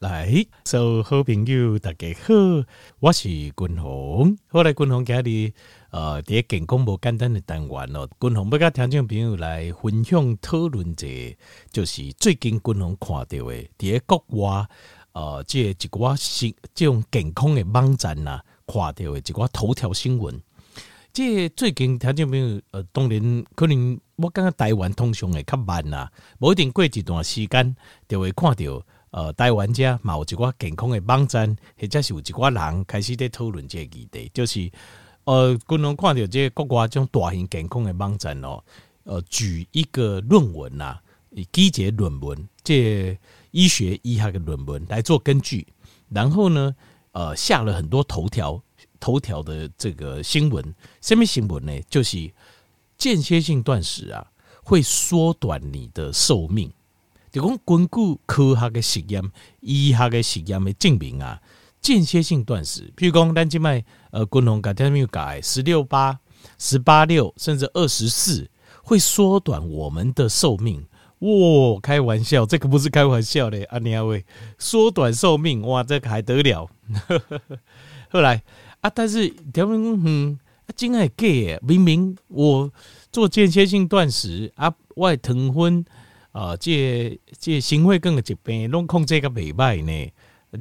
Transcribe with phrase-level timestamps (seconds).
[0.00, 2.32] 来，所有好朋友大家好，
[3.00, 4.34] 我是君鸿。
[4.48, 5.52] 后来君鸿家里
[5.90, 11.06] 呃，第一健康无简单的单元哦，君鸿要甲听众朋友来分享讨论者，
[11.70, 14.66] 就是最近君鸿看到的，第一国外
[15.12, 20.40] 呃，这一寡新即种健康的网站呐，看到的一寡头条新闻。
[21.12, 27.76] 这最近听众朋友呃，当然可能我感觉台湾通常会较慢啦，无一定过一段时间
[28.08, 28.82] 就会看到。
[29.10, 34.70] 呃，台湾家嘛有一寡健康的网站，或者是有一寡人开始在讨论这个议题，就是
[35.24, 38.62] 呃，可能看到这个国外这种大型健康的网站哦，
[39.02, 43.18] 呃，举一个论文呐、啊，以几节论文，这
[43.50, 45.66] 医学医学的论文来做根据，
[46.08, 46.74] 然后呢，
[47.10, 48.62] 呃，下了很多头条
[49.00, 51.72] 头条的这个新闻，什么新闻呢？
[51.90, 52.32] 就是
[52.96, 54.24] 间歇性断食啊，
[54.62, 56.72] 会缩短你的寿命。
[57.30, 59.22] 就讲根据科学的实验、
[59.60, 61.40] 医学的实验的证明啊，
[61.80, 66.18] 间歇性断食，譬如讲咱今麦呃，均衡改天没有改十六八、
[66.58, 68.50] 十八六，甚至二十四，
[68.82, 70.84] 会缩短我们的寿命。
[71.20, 74.24] 哇，开玩笑，这个不是开玩笑的，阿尼亚威
[74.58, 76.68] 缩短寿命，哇，这个还得了？
[78.10, 78.42] 后来
[78.80, 82.72] 啊，但是条明嗯，啊真爱假，明明我
[83.12, 85.84] 做间歇性断食啊，我糖分。
[86.32, 90.12] 啊，这这心血管的疾病拢控制个袂歹呢，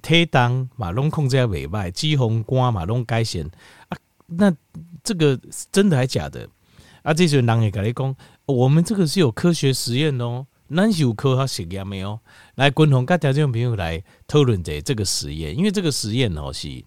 [0.02, 3.50] 体重嘛拢控制个袂歹，脂肪肝嘛拢改善
[3.90, 3.98] 啊。
[4.26, 4.56] 那
[5.04, 5.40] 这个
[5.72, 6.48] 真的还假的？
[7.02, 12.20] 啊，这些人会跟你讲，我们这个是有科学实验哦，咱是有科学实验没有？
[12.56, 16.84] 来，共同跟听众朋友来讨论这这个实验，因为这个实验哦是，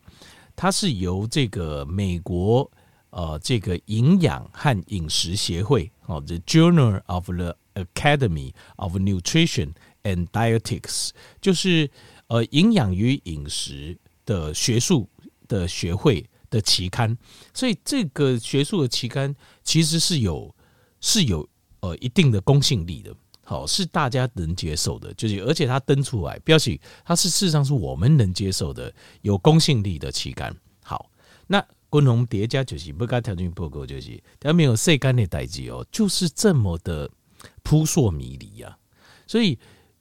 [0.54, 2.70] 它是由这个美国
[3.10, 11.90] 呃这个营养和饮食协会哦，The Journal of the Academy of Nutrition and Dietetics，就是
[12.26, 15.08] 呃营养与饮食的学术
[15.48, 17.16] 的学会的期刊，
[17.54, 20.54] 所以这个学术的期刊其实是有
[21.00, 21.48] 是有
[21.80, 30.54] 呃一定的公信力的，好，是大家能接受的，就是而且它登出来标题，它是事实上是我们能接受的有公信力的期刊。
[30.82, 31.10] 好，
[31.46, 37.10] 那共同叠加就是不该条件报告就是它没有晒干的代志哦，就是这么的。
[37.62, 38.76] 扑朔迷离呀，
[39.26, 39.58] 所以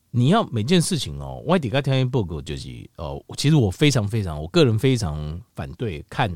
[0.09, 6.29] 你要每件事情哦，外地个条件报告就是哦，其实我非常非常，我个人非常反对看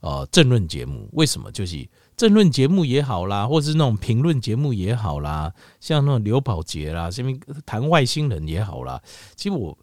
[0.00, 1.08] 呃政论节目。
[1.12, 1.50] 为什么？
[1.52, 7.32] 就是政论节目也好啦，或是那种评论节目也好啦，像那种刘宝杰啦，什么
[7.64, 9.00] 谈外星人也好啦。
[9.36, 9.76] 其实我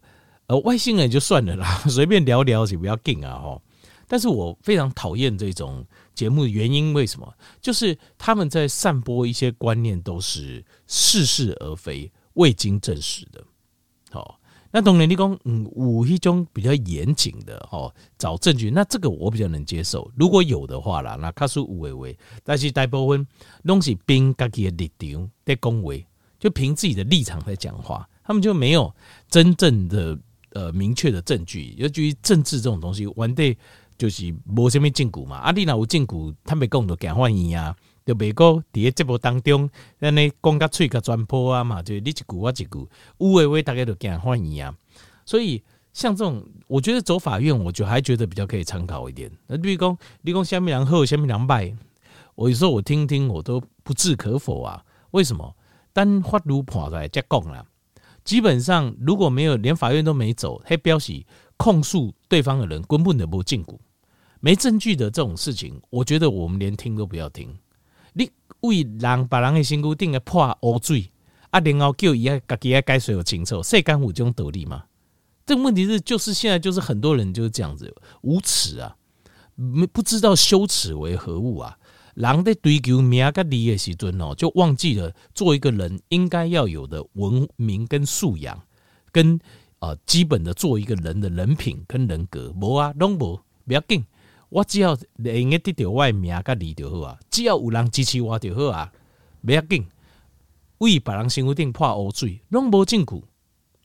[0.46, 3.60] 呃外星人就算了啦， 随便聊聊就不要紧啊哈。
[4.06, 7.34] 但是我非常讨厌这种节目的原因，为什么？
[7.60, 13.42] 就是他们在散播一些观念，都是似是而非、未经证实的。
[14.10, 14.38] 好，
[14.70, 20.10] 那当然你讲，嗯，有一种比较严谨的，哦，找证据，那这个我比较能接受。
[20.14, 23.26] 如果有的话啦，那卡数无为为，但是大部分
[23.64, 26.06] 东西凭自己的立场在恭维，
[26.38, 28.94] 就凭自己的立场在讲话，他们就没有
[29.30, 30.18] 真正的
[30.50, 31.74] 呃明确的证据。
[31.78, 33.56] 尤其政治这种东西，完对。
[34.02, 37.72] 就是无什么证据嘛，啊，你若有证据，他们讲就讲欢迎啊，
[38.04, 39.70] 就别个伫个节目当中，
[40.00, 44.74] 安尼讲甲喙甲全破啊嘛，就你一句我一句，有诶话大家就讲欢迎啊。
[45.24, 45.62] 所以
[45.92, 49.30] 像这种，我觉得走法院，我就还觉得比较可以参考一点。
[49.46, 51.76] 那比如讲，你讲虾米人好，虾米人歹，
[52.34, 54.84] 我有时候我听听，我都不置可否啊。
[55.12, 55.54] 为什么？
[55.92, 57.64] 单法律判出来再讲啦。
[58.24, 61.24] 基本上如果没有连法院都没走，还表示
[61.56, 63.78] 控诉对方的人根本就无证据。
[64.44, 67.56] 没证据的这种事情，我觉得我们连听都不要听。
[68.12, 68.28] 你
[68.62, 71.08] 为人把人的身躯定个破乌水，
[71.50, 74.82] 啊，然后叫伊啊，自己啊改水有清楚，谁敢有这种道理吗？
[75.46, 78.96] 这个问题是，就是现在就是很多人就是这样子无耻啊，
[79.54, 81.78] 没不知道羞耻为何物啊。
[82.16, 88.60] 人在追求名跟利的时阵哦，就忘记了做一个人应该要有的文明跟素养，
[89.12, 89.38] 跟
[89.78, 92.52] 呃基本的做一个人的人品跟人格。
[92.60, 94.04] 无啊，拢无不要紧。
[94.52, 98.92] 我只要能够得到我的名甲利就好啊，只要有人支持我就好啊，
[99.44, 99.86] 不要紧。
[100.76, 103.24] 为别人身躯顶破乌水，拢无证据，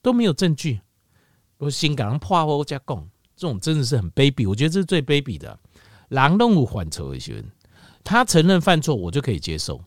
[0.01, 0.81] 都没有证据，
[1.57, 4.49] 我先给人破乌才讲，这种真的是很卑鄙。
[4.49, 5.57] 我觉得这是最卑鄙的。
[6.09, 7.47] 人拢有犯错的时候，
[8.03, 9.81] 他承认犯错，我就可以接受。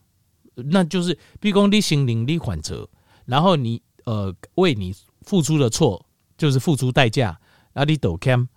[0.55, 2.89] 那就是，比如讲你心灵你犯错，
[3.25, 6.03] 然后你呃为你付出的错，
[6.37, 7.39] 就是付出代价，
[7.73, 8.47] 那你道歉，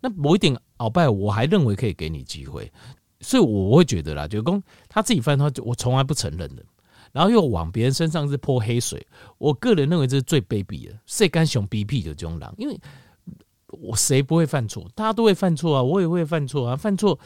[0.00, 0.56] 那不一定。
[0.78, 2.70] 鳌拜，我还认为可以给你机会，
[3.20, 6.64] 所以我会觉得啦，就是说他自己犯错，我从来不承认的。
[7.12, 9.06] 然后又往别人身上是泼黑水。
[9.38, 12.76] 我个人认为这是最卑鄙的，谁敢熊逼屁的这种人，因为
[13.68, 14.84] 我谁不会犯错？
[14.96, 17.16] 大家都会犯错啊，我也会犯错啊，犯错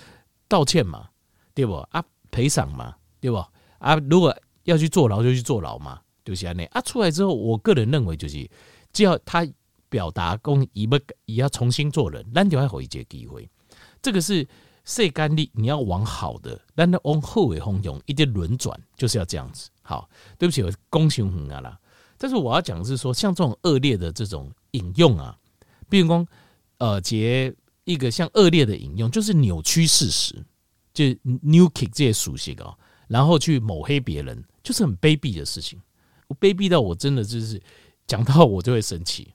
[0.47, 1.09] 道歉嘛，
[1.55, 1.77] 对不？
[1.91, 3.43] 啊，赔偿嘛，对不？
[3.79, 8.47] 啊，如果要去坐牢就去坐牢嘛，就是这样啊，出来之后，我个人认为就是，
[8.93, 9.47] 只要他
[9.89, 13.49] 表达公以不也要重新做人，那就还有一些机会。
[14.01, 14.47] 这个是
[14.85, 19.69] 谁干力，你要往好的，但是往后尾汹涌一点轮转，就是要这样子。
[19.83, 20.09] 好，
[20.39, 21.79] 对不起，我公行很啊啦。
[22.17, 25.37] 但是我要讲的是说，像这种恶劣的这种引用啊，
[25.89, 26.27] 比如说
[26.79, 30.35] 呃，结一个像恶劣的引用，就是扭曲事实，
[30.93, 32.77] 就 new kick 这些属性哦，
[33.09, 35.81] 然后去抹黑别人，就是很卑鄙的事情。
[36.29, 37.61] 我卑鄙到我真的就是
[38.07, 39.33] 讲到我就会生气。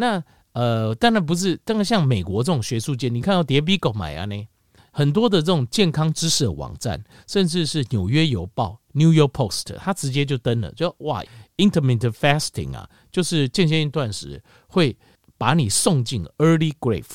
[0.00, 0.24] 那。
[0.52, 4.48] 呃，当然不是，当然像美国这种学术界，你看到叠比狗买啊呢，
[4.90, 11.22] 很多的这种健康知识的网站，甚至是纽约邮报 （New York Post），它直接就登了，就哇
[11.56, 14.98] ，intermittent fasting 啊，就是间歇性断食，会
[15.38, 17.06] 把你送进 early grave。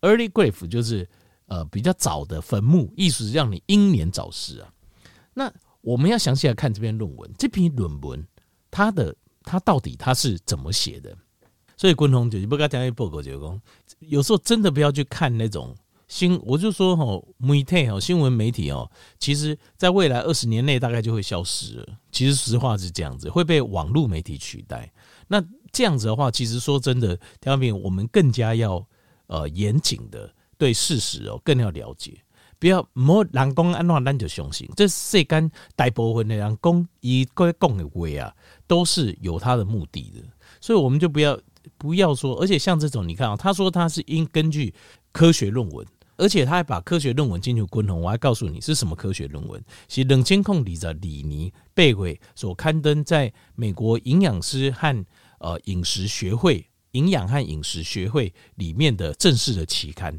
[0.00, 1.06] early grave 就是
[1.48, 4.72] 呃比较早的坟墓，意思是让你英年早逝啊。
[5.34, 5.52] 那
[5.82, 8.26] 我们要详细来看这篇论文，这篇论文
[8.70, 11.14] 它的它到底它是怎么写的？
[11.78, 13.62] 所以，昆宏就是不跟他讲一报告，就讲
[14.00, 15.72] 有时候真的不要去看那种
[16.08, 18.90] 新，我就说哈，媒体哈，新闻媒体哦，
[19.20, 21.86] 其实在未来二十年内大概就会消失了。
[22.10, 24.92] 其实实话是这样子，会被网络媒体取代。
[25.28, 25.40] 那
[25.70, 28.84] 这样子的话，其实说真的，调明我们更加要
[29.28, 32.18] 呃严谨的对事实哦更要了解，
[32.58, 34.68] 不要莫人讲安怎咱就相信。
[34.74, 38.34] 这世间大部分的人讲以各讲的话啊，
[38.66, 40.20] 都是有他的目的的，
[40.60, 41.38] 所以我们就不要。
[41.76, 44.72] 不要说，而且像这种，你看啊，他说他是应根据
[45.12, 45.86] 科学论文，
[46.16, 55.04] 而且他还把科学论文进入昆宏，我还告诉你是什么科学论文，是冷监控里的里尼贝韦所刊登在美国营养师和
[55.38, 60.18] 呃饮食学会营养和饮食学会里面的正式的期刊，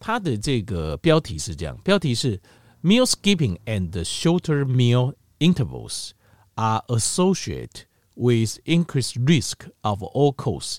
[0.00, 2.40] 它的这个标题是这样，标题是
[2.84, 6.10] Meal skipping and shorter meal intervals
[6.56, 7.84] are associated
[8.22, 10.78] with increased risk of all cause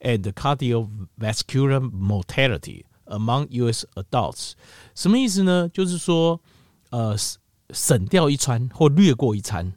[0.00, 3.86] and cardiovascular mortality among U.S.
[3.94, 4.54] adults，
[4.94, 5.68] 什么意思呢？
[5.68, 6.40] 就是说，
[6.90, 7.16] 呃，
[7.70, 9.72] 省掉一餐或略过一餐，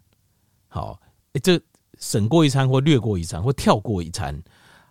[0.68, 1.00] 好，
[1.44, 1.62] 这
[2.00, 4.42] 省过一餐或略过一餐或跳过一餐，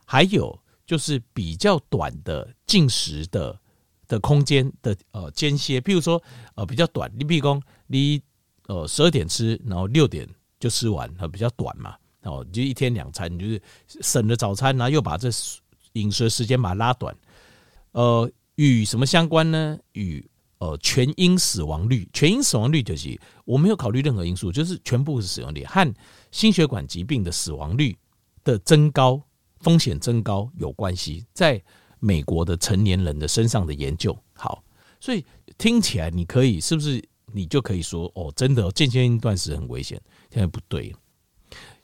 [0.04, 3.58] 还有就是比较短的进食的
[4.06, 6.22] 的空间的呃间歇，譬如说
[6.54, 8.22] 呃比较短，你比如说你
[8.66, 10.28] 呃十二点吃，然后六点
[10.60, 11.96] 就吃完，呃比较短嘛。
[12.22, 13.62] 哦，就一天两餐，你就是
[14.00, 15.28] 省了早餐，然后又把这
[15.94, 17.14] 饮食时间把它拉短。
[17.92, 19.78] 呃，与什么相关呢？
[19.92, 20.24] 与
[20.58, 25.94] 呃全因死亡率，全因死亡率就是我没有考虑任何因素，就是全部是死亡率和
[26.30, 27.96] 心血管疾病的死亡率
[28.44, 29.20] 的增高
[29.58, 31.26] 风险增高有关系。
[31.34, 31.60] 在
[31.98, 34.62] 美国的成年人的身上的研究，好，
[35.00, 35.24] 所以
[35.58, 37.02] 听起来你可以是不是
[37.32, 40.00] 你就可以说哦，真的间歇性断食很危险？
[40.30, 40.94] 现在不对。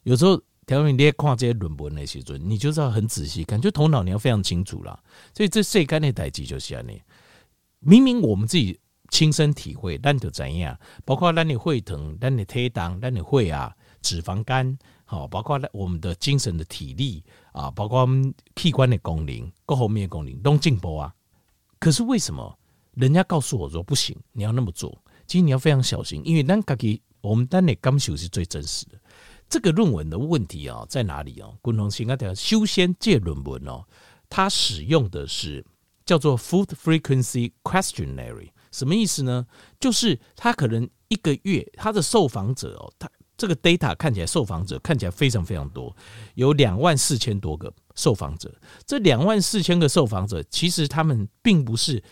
[0.08, 4.98] 有时候，条你列看这些论文那些准，你就是要很仔细，感觉头脑你要非常清楚啦。
[5.34, 6.98] 所以这世间的代际就是安尼。
[7.80, 10.74] 明明我们自己亲身体会，咱就怎样？
[11.04, 13.70] 包括咱的会疼、咱的体重、咱的会啊、
[14.00, 17.22] 脂肪肝，好，包括我们的精神的体力
[17.52, 21.14] 啊，包括我们器官的功能、各方面的功能都进步啊。
[21.78, 22.58] 可是为什么
[22.94, 24.16] 人家告诉我说不行？
[24.32, 24.90] 你要那么做，
[25.26, 28.97] 其实你要非常小心，因为咱自己我们咱的感受是最真实的。
[29.48, 31.48] 这个论文的问题啊，在哪里啊？
[31.62, 33.84] 共同性啊，等下修仙界论文哦，
[34.28, 35.64] 它使用的是
[36.04, 39.46] 叫做 Food Frequency Questionnaire，什么意思呢？
[39.80, 45.96] 就是他可能一个月他的受访者哦，他这个 data 看起来受访者看起来非常非常多，
[46.34, 48.54] 有两万四千多个受访者。
[48.84, 52.02] 这两万四千个受访者，其实他们并不是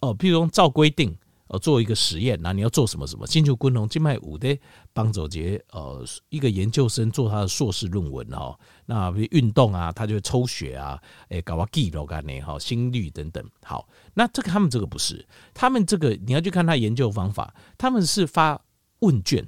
[0.00, 1.14] 哦，譬如说照规定。
[1.52, 3.26] 呃，做一个实验，那你要做什么什么？
[3.26, 4.56] 进去昆龙静脉五的
[4.92, 8.56] 帮走杰，呃，一个研究生做他的硕士论文哦。
[8.86, 10.96] 那比如运动啊，他就会抽血啊，
[11.30, 13.44] 诶，搞个记录干呢哈，心率等等。
[13.64, 18.62] 好，那这个他们这个不是，他们这个你要去看他研究方法，他们是发
[19.00, 19.44] 问卷，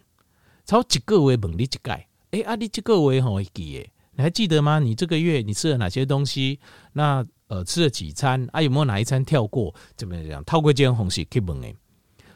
[0.65, 4.81] 超几个位猛力几盖，诶，阿力几个位好记诶，你还记得吗？
[4.81, 6.59] 你这个月你吃了哪些东西？
[6.95, 8.49] 那呃，吃了几餐？
[8.51, 9.73] 啊，有没有哪一餐跳过？
[9.97, 10.43] 怎么样？
[10.45, 11.77] 透过这样方式去问诶。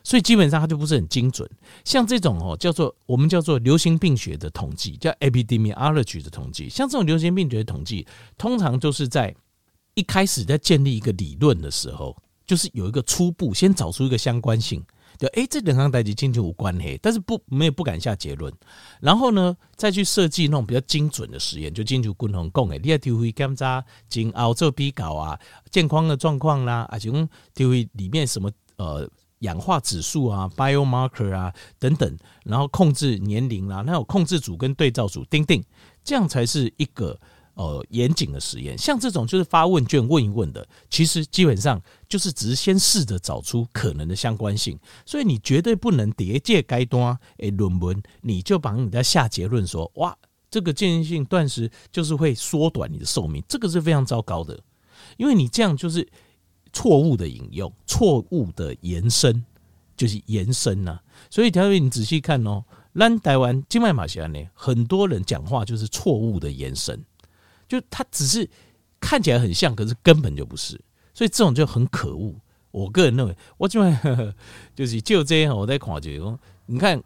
[0.06, 1.50] 所以基本上它就不是很精准，
[1.84, 6.68] 像这种哦，叫做我们叫做流行病学的统计，叫 epidemiology 的统计。
[6.68, 8.06] 像这种流行病学的统计，
[8.38, 9.34] 通常就是在
[9.94, 14.80] 一开始在建立一个理论的时候，就是有一个初步先找出一个相关性，
[15.18, 18.54] 就哎，这两项代志进去无关嘿，但是不没有不敢下结论。
[19.00, 25.36] 然后呢，再去设计那种比较精准的实验，就进去共同共诶，你要体会检查经熬做比稿啊，
[25.68, 27.10] 健康的状况啦，啊，就
[27.56, 29.10] 体会里面什么呃
[29.46, 35.62] 氧化指数啊，biomarker 啊等等，然后控制年龄啦，那有控制组跟对照组，钉钉，
[36.04, 37.18] 这样才是一个。
[37.56, 50.14] 呃，严谨的实验，像这种就是发问卷问一问的，其实基本上就是只是先试着找出可能的相关性，所以你绝对不能叠借该端诶论文，你就帮人家下结论说，哇，
[50.50, 54.60] 这个间歇性断食就是会缩短你的寿命，这个是非常糟糕的，
[55.16, 56.06] 因为你这样就是
[56.76, 59.42] 错误的引用，错误的延伸，
[59.96, 61.02] 就是延伸呐、啊。
[61.30, 62.62] 所以条位你仔细看哦，
[62.94, 67.02] 咱台湾静脉马西呢，很多人讲话就是错误的延伸。
[67.66, 68.46] 就他只是
[69.00, 70.78] 看起来很像，可是根本就不是，
[71.14, 72.34] 所以这种就很可恶。
[72.72, 73.80] 我个人认为，我就
[74.76, 77.02] 就是就这样，我在看就说，你看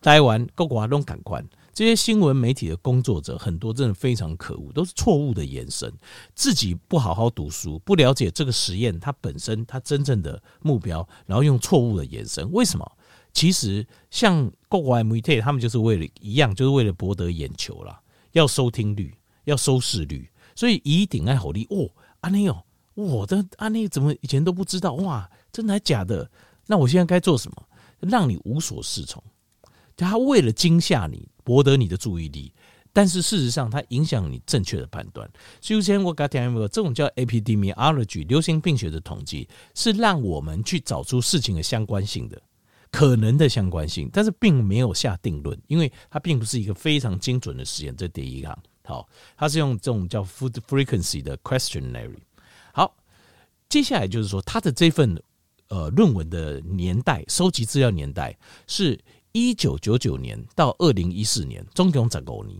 [0.00, 1.42] 台湾各国都赶快，
[1.80, 5.90] 这些新闻媒体的工作者很多真的非常可恶，都是错误的延伸，
[6.34, 12.52] 自己不好好读书，不了解这个实验它本身它真正的目标，然后用错误的延伸。
[12.52, 12.86] 为什么？
[13.32, 17.98] 其实像各国媒体，他们就是为了一样，就是为了博得眼球啦，
[18.32, 19.14] 要收听率。
[19.44, 21.88] 要收视率，所以以顶爱好利哦。
[22.20, 25.30] 安妮哦，我的安妮怎么以前都不知道哇？
[25.50, 26.30] 真的还假的？
[26.66, 27.66] 那我现在该做什么？
[28.00, 29.24] 让你无所适从。
[29.96, 32.54] 他为了惊吓你，博得你的注意力，
[32.92, 35.28] 但是事实上，它影响你正确的判断。
[35.60, 42.40] 首先，我刚才讲过，这种叫 epidemiology 流行病学的统计，是让我们去找出事情的相关性的
[42.92, 47.96] 可能的相关性，但是并没有下定论，因为它并不是一个非常精准的实验。
[47.96, 48.56] 这第一行。
[48.84, 52.14] 好，它是用这种叫 food frequency 的 questionnaire。
[52.72, 52.96] 好，
[53.68, 55.20] 接下来就是说，他的这份
[55.66, 58.38] 呃论文的年代，收集资料年代
[58.68, 58.96] 是
[59.32, 62.58] 一九九九年到二零一四年，总共十五年。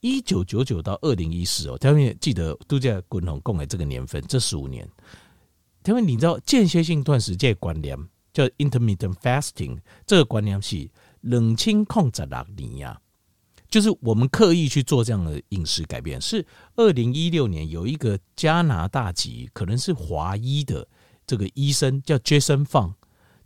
[0.00, 4.86] 一九九九到二零一四哦，他们记得都在共同共给这个年份，这十五年。
[5.82, 7.96] 他们你知道间歇性断食这个观念
[8.32, 13.00] 叫 intermittent fasting，这个观念是冷清控制六年呀。
[13.70, 16.46] 就是我们刻意去做这样的饮食改变，是
[16.76, 20.86] 二零一六年有一个加拿大籍，可能是华裔的
[21.26, 22.92] 这个医生叫 Jason Fung，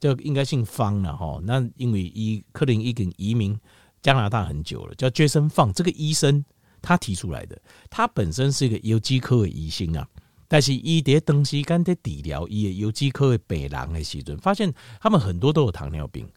[0.01, 1.41] 就应该姓方了哈。
[1.45, 3.59] 那因为伊克林已经移民
[4.03, 6.45] 加拿大很久了，叫 Jason Fung 这个医生
[6.81, 7.61] 他提出来的。
[7.91, 10.07] 他本身是一个有机科的医生啊，
[10.47, 16.29] 但是伊在长时间在治疗伊的有机科的病人的时阵，发现他们很多都有糖尿病，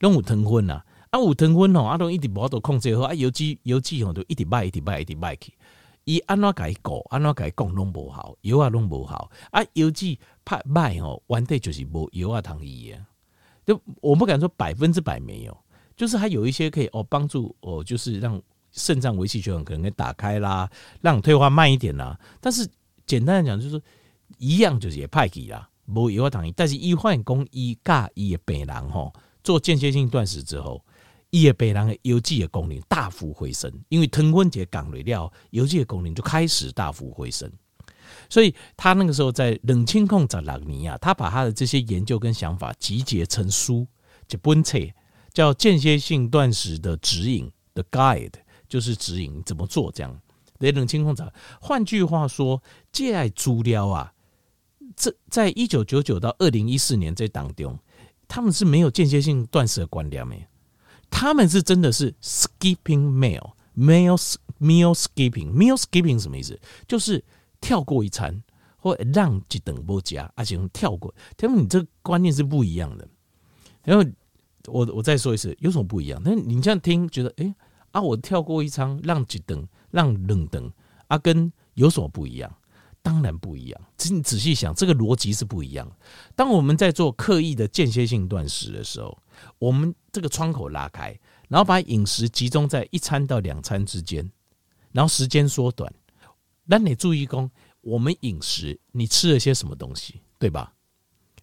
[0.00, 0.84] 拢有糖分啊。
[1.10, 5.50] 啊，有糖分吼，啊，都一直无法控制好，啊，有机有机吼，都一直卖，一直卖，一直卖去。
[6.08, 9.30] 伊安怎甲伊讲，安怎甲伊讲拢无好，油啊拢无好。
[9.50, 13.06] 啊，油脂拍卖吼，完全就是无油啊糖伊啊。
[13.66, 15.54] 就我不敢说百分之百没有，
[15.94, 18.40] 就是还有一些可以哦帮助哦，就是让
[18.72, 20.70] 肾脏维系血管可能给打开啦，
[21.02, 22.18] 让退化慢一点啦。
[22.40, 22.66] 但是
[23.04, 23.82] 简单来讲，就是
[24.38, 26.50] 一样就是也派去啦，无油啊糖伊。
[26.52, 29.12] 但是医患讲伊甲伊的病人吼，
[29.44, 30.82] 做间歇性断食之后。
[31.30, 37.50] 伊个病人的油脂的功能大幅回升，因为糖分节降了料，油脂的功能就开始大幅回升。
[38.30, 43.86] 所以他那个时候在冷清控在朗尼亚，他把他的这些研究跟想法集结成书，
[44.26, 44.78] 就本册
[45.32, 48.32] 叫间歇性断食的指引的 guide，
[48.66, 50.18] 就是指引怎么做这样。
[50.58, 51.30] 在冷清控在，
[51.60, 54.12] 换句话说，借爱资料啊，
[54.96, 57.78] 这在一九九九到二零一四年这当中，
[58.26, 60.46] 他们是没有间歇性断食的观念没。
[61.10, 64.16] 他们是真的是 skipping meal meal
[64.60, 66.58] meal skipping meal skipping 什么意思？
[66.86, 67.24] 就是
[67.60, 68.42] 跳过一餐，
[68.76, 71.14] 或让几等不加，而且跳过。
[71.36, 73.08] 他们你这个观念是不一样的。
[73.84, 74.04] 然后
[74.66, 76.20] 我我再说一次，有什么不一样？
[76.24, 77.54] 那你这样听，觉得哎、
[77.92, 80.70] 啊，我跳过一餐，让几等，让冷等，
[81.06, 82.52] 啊，跟有什么不一样？
[83.08, 83.80] 当然不一样。
[83.96, 85.90] 其实你仔细想，这个逻辑是不一样。
[86.36, 89.16] 当我们在做刻意的间歇性断食的时候，
[89.58, 94.30] 我们这个窗口拉开，然后把饮食集中在一餐到两餐之间，
[94.92, 95.90] 然后时间缩短。
[96.66, 97.50] 那你注意讲，
[97.80, 100.74] 我们饮食你吃了些什么东西，对吧？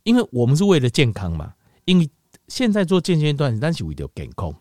[0.04, 1.56] 因为我们是为了健康嘛。
[1.86, 2.10] 因为
[2.48, 4.54] 现在做间歇断食，但是为了健康，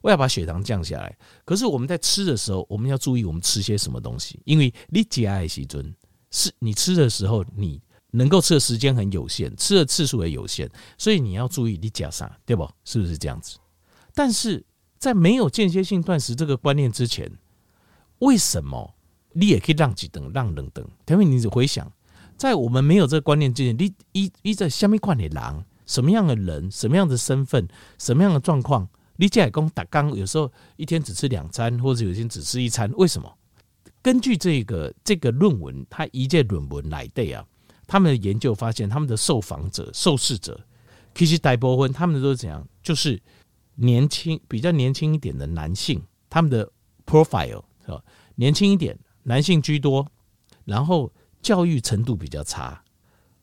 [0.00, 1.16] 我要把血糖降下来。
[1.44, 5.92] 可是我们在吃的时候，我们要注意我们吃些什么东西，因为你节爱时阵
[6.32, 7.80] 是你吃的时候你。
[8.14, 12.70] 能够吃的时间很有限，吃的次数也有限，所以你要注意你加啥，对不？
[12.84, 13.56] 是不是这样子？
[14.12, 14.62] 但是
[14.98, 17.32] 在没有间歇性断食这个观念之前，
[18.18, 18.94] 为什么
[19.32, 20.86] 你也可以让几等让冷等？
[21.06, 21.90] 因为你回想，
[22.36, 28.86] 在我们没有这个观念之前，你一一在下面看的狼，什么样的人，什么样的身份，什么样的状况，
[29.16, 33.38] 你家公打刚有时候一天只吃两餐，或者有一天只吃一餐，为什么？
[34.02, 37.46] 根据这个这个论文，他一届论文来的啊，
[37.86, 40.60] 他们的研究发现，他们的受访者、受试者，
[41.14, 42.66] 其实大部分他们都是怎样？
[42.82, 43.20] 就是
[43.76, 46.68] 年轻、比较年轻一点的男性，他们的
[47.06, 48.02] profile 是吧？
[48.34, 50.04] 年轻一点，男性居多，
[50.64, 52.82] 然后教育程度比较差，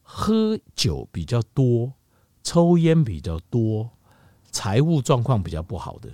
[0.02, 1.94] 喝酒比较多，
[2.44, 3.90] 抽烟比较多，
[4.52, 6.10] 财务状况比较不好的，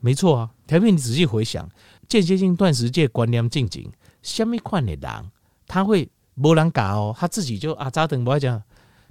[0.00, 0.50] 没错啊。
[0.66, 1.68] 条片你仔细回想。
[2.08, 3.90] 间歇性断食这观念进行，
[4.22, 5.30] 什么款的人
[5.66, 8.62] 他会无人教哦，他自己就啊早顿不爱讲，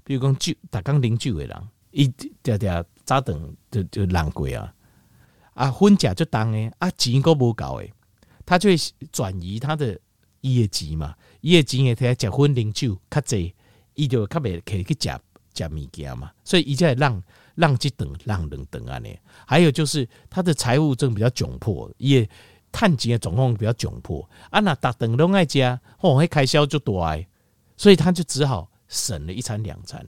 [0.04, 2.08] 比如讲酒，打刚啉酒的人，一
[2.42, 4.74] 点点早顿就就浪过啊，
[5.54, 7.92] 啊婚假就当诶，啊钱都无够诶，
[8.46, 8.78] 他就会
[9.12, 10.00] 转移他的
[10.42, 13.54] 业绩嘛，业绩诶，他结婚啉酒较济，
[13.96, 15.20] 伊就较袂可以去食
[15.54, 17.24] 食物件嘛，所以伊才会让
[17.56, 19.10] 让这等让等等啊呢，
[19.46, 22.28] 还有就是他的财务正比较窘迫，也。
[22.75, 27.25] 探钱的状况比较窘迫啊，那大顿拢爱加，哦，那开销就大，
[27.77, 30.05] 所以他就只好省了一餐两餐。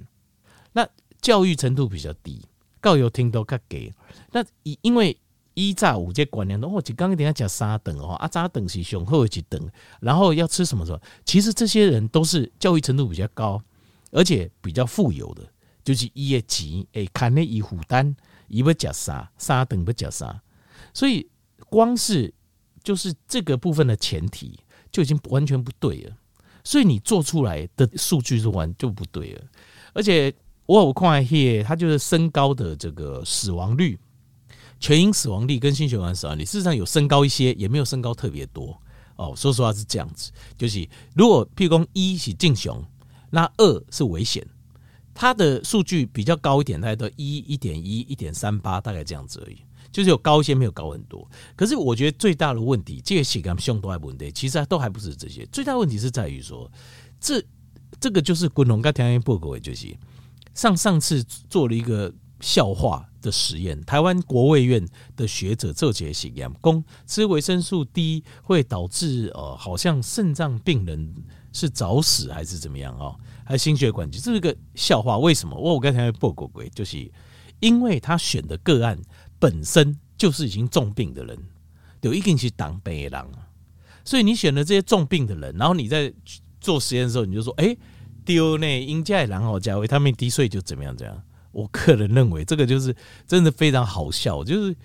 [0.74, 0.86] 那
[1.22, 2.46] 教育程度比较低，
[2.82, 3.94] 教育程度较低。
[4.34, 5.18] 那因因为
[5.54, 9.72] 一炸五这观念，哦，就刚刚等下讲三顿哦，啊，三顿是雄厚一顿，
[10.02, 11.00] 然后要吃什么什么？
[11.24, 13.64] 其实这些人都是教育程度比较高，
[14.12, 15.44] 而且比较富有的，
[15.86, 18.14] 就是伊的钱诶，看那伊负担，
[18.50, 20.42] 伊要食啥，三顿要食啥，
[20.94, 21.30] 所以
[21.70, 22.34] 光是。
[22.88, 24.58] 就是这个部分的前提
[24.94, 26.16] 就已经完全不对了，
[26.64, 29.42] 所以你做出来的数据是完就不对了。
[29.92, 30.34] 而且
[30.66, 34.00] 我有看一它就是升高的这个死亡率，
[34.80, 38.82] 全因死亡率跟心血管死亡率事实上有升高一些，也没有升高特别多
[39.18, 39.34] 哦。
[39.36, 42.82] 说实话是这样子，就是如果譬如说一是正常，
[43.30, 44.48] 那二是危险，
[45.14, 49.58] 它的数据比较高一点，大概都一一点一、一点三八，大概这样子而已。
[49.98, 51.28] 就是有高一些，没有高很多。
[51.56, 55.44] 可是我觉得最大的问题，这个血管胸都还问题，其实都还不是这些。
[55.48, 56.72] 最大问题是在于说，
[57.20, 57.44] 这
[58.00, 59.88] 这个就是滚龙跟条件报告，就是
[60.54, 63.84] 上上次做了一个笑话的实验。
[63.86, 71.12] 台湾国卫院的学者做这些实验，供吃维生素 D 会导致呃，好像肾脏病人
[71.52, 75.18] 是早死还是怎么样哦，还心血管疾，这是个笑话。
[75.18, 75.60] 为什么？
[75.60, 77.12] 我我刚才报过鬼，就是
[77.62, 78.96] 因为他选的个案。
[79.40, 81.38] 本身就是已经重病的人，
[82.02, 83.26] 有一定是当病的人，
[84.04, 86.14] 所以你选了这些重病的人，然后你在
[86.60, 87.76] 做实验的时候，你就说：“哎，
[88.26, 90.96] 丢那应该然后加维他命 D 税就怎么样？
[90.96, 91.22] 怎样？”
[91.52, 92.96] 我个人认为这个就是
[93.26, 94.76] 真的非常好笑，就是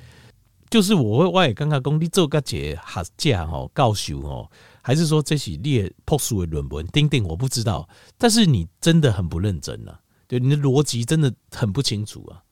[0.70, 6.86] 就是我会我也刚刚讲你做个节哈价哦，告诉哦，还是说这是列朴素的论文？
[6.86, 12.42] 丁丁我不知道，但是你真的很不认真了，对你的逻辑真的很不清楚啊。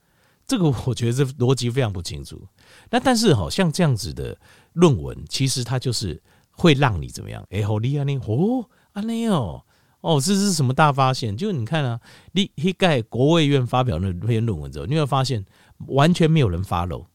[0.50, 2.44] 这个我觉得这逻辑非常不清楚。
[2.90, 4.36] 那但是好像这样子的
[4.72, 7.46] 论文，其实它就是会让你怎么样？
[7.50, 8.18] 哎，好厉害呢！
[8.26, 9.64] 哦，啊那哦，
[10.00, 11.36] 哦，这是什么大发现？
[11.36, 12.00] 就你看啊，
[12.32, 15.46] 你一盖国卫院发表那篇论文之后，你会发现
[15.86, 17.06] 完全没有人 follow，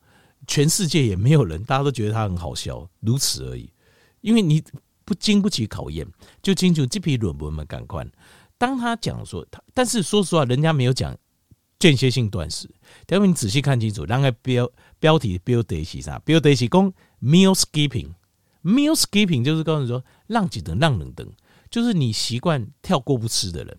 [0.47, 3.69] 全世界也没有人，大家都觉得他很好笑，如此而已。
[4.21, 4.63] 因为你
[5.03, 6.07] 不经不起考验，
[6.41, 8.07] 就清楚这批论文嘛，赶快。
[8.57, 11.13] 当他讲说他，但是说实话，人家没有讲。
[11.77, 12.69] 间歇性断食，
[13.05, 16.17] 等会你仔细看清楚，那个标标题标题是啥？
[16.19, 21.29] 标题是讲 meal skipping，meal skipping 就是告诉你说让几等让冷等，
[21.69, 23.77] 就是你习惯跳过不吃的人，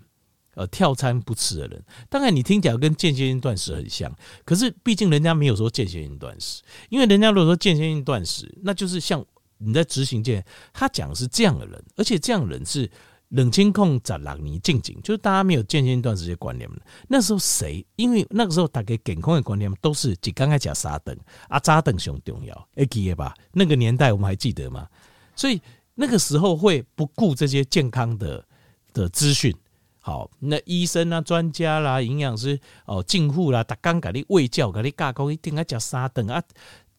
[0.55, 1.83] 呃，跳餐不吃的人。
[2.11, 9.25] 当然你听起来跟间歇性断食很像，可是毕竟人家没有说间歇性断食，因为人家如果说间歇性断食，那就是像
[9.59, 12.91] 你在执行间，他讲的是这样的人，而且这样的人是。
[13.31, 16.71] 冷清控在让你静静，就是大家没有间歇断食这些观念。
[17.09, 17.85] 那时候谁？
[17.97, 23.35] 因为那个时候大家健康的观念都是只刚开始三顿啊，三顿上重要，会记得吧？
[23.51, 24.87] 那个年代我们还记得吗？
[25.35, 25.61] 所以
[25.97, 28.45] 那个时候会不顾这些健康的
[28.93, 29.53] 的资讯。
[29.99, 36.41] 好，那医生啊、专家啦、营养师哦、进护啦，他刚给你喂教，给你教讲一定要吃三顿啊，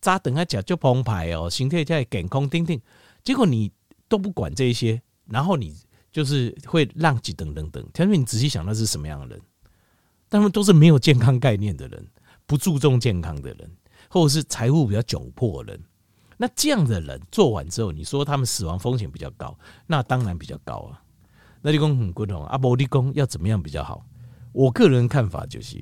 [0.01, 2.81] 三顿啊吃就澎湃哦，身体才会健康顶顶。
[3.23, 3.71] 结果你
[4.09, 5.73] 都不管这些，然后你。
[6.17, 9.39] 就是会让几等等等，但是你仔细想，那是什么样的人？
[10.31, 12.07] 他们都是没有健康概念的人，
[12.47, 13.71] 不注重健康的人，
[14.09, 15.83] 或者是财务比较窘迫的人。
[16.35, 20.99] 那这样的人做完之后，你说他们死亡风险比较高，那当然比较高啊。
[21.61, 24.03] 那你讲很不同，阿伯立功要怎么样比较好？
[24.53, 25.79] 我个人看法就是，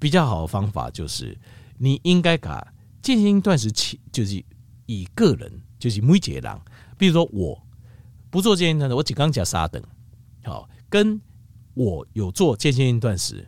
[0.00, 1.38] 比较好的方法就是，
[1.78, 4.44] 你应该把间歇性断食期，就是
[4.86, 6.60] 以个人，就是每一个人，
[6.98, 7.64] 比如说我。
[8.30, 9.82] 不做间歇性断食，我只刚讲三顿，
[10.44, 11.20] 好，跟
[11.74, 13.46] 我有做间歇性断食，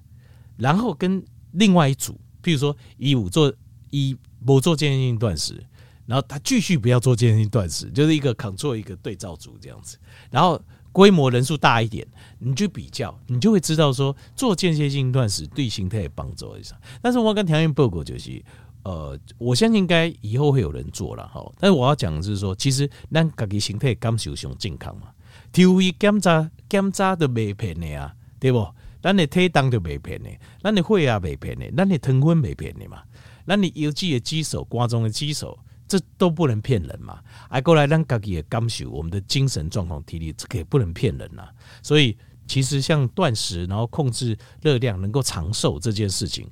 [0.56, 3.52] 然后跟另外一组，譬如说一五做
[3.90, 5.64] 一不做间歇性断食，
[6.06, 9.96] 然后他继续不要做间歇性断食，就是一个 control 一个对照组这样子，
[10.30, 12.06] 然后规模人数大一点，
[12.38, 16.78] 你去比较，你就会知道说做间歇性断食对形态有帮助一下。
[17.00, 18.44] 但是我跟条件报告就是。
[18.84, 21.40] 呃，我相信应该以后会有人做了哈。
[21.60, 25.08] 但是我要讲的是说，其实咱自己身体感受上健康嘛。
[25.52, 28.66] 体位检查检查都没骗的啊，对不？
[29.00, 30.30] 咱的体重都没骗的，
[30.62, 33.02] 咱的血压没骗的，咱的糖分没骗的嘛。
[33.46, 37.20] 咱的腰肌的肌手、关中的肌手，这都不能骗人嘛。
[37.50, 41.48] 还，过来咱自己的感受，我们的精神状况、体力，这个也不能骗人呐。
[41.82, 42.16] 所以，
[42.46, 46.48] 其实像断食，然后控制热量，能够长寿这件事情，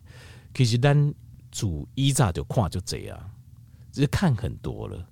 [0.54, 1.12] 其实咱。
[1.50, 3.18] 主一炸就跨就这样，
[3.90, 5.08] 只是看很多了，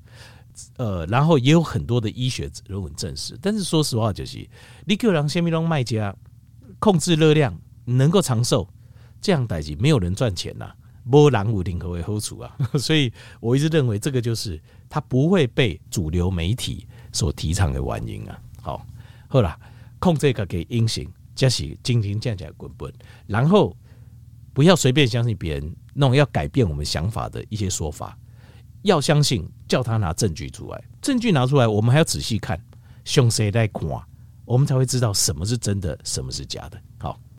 [0.76, 3.36] 呃，然后也有很多的医学论文证实。
[3.42, 4.48] 但是说实话，就是
[4.86, 6.14] 你叫人先米龙卖家
[6.78, 8.68] 控制热量能够长寿，
[9.20, 10.72] 这样代际没有人赚钱呐，
[11.02, 12.56] 没人有任何的好处啊。
[12.78, 18.40] 所以我一直认为这个就是它不会被主流媒体所提倡的原因啊。
[18.62, 18.86] 好，
[19.26, 19.58] 好啦，
[19.98, 22.92] 控制个给阴性，这是斤斤计较滚滚，
[23.26, 23.76] 然后
[24.52, 25.74] 不要随便相信别人。
[26.00, 28.16] 那种要改变我们想法的一些说法，
[28.82, 32.56] 要相信，叫他拿证据出来，证据拿出来，我们还要仔细看，
[33.04, 33.82] 凶谁在看，
[34.44, 36.80] 我们才会知道什么是真的，什么是假的。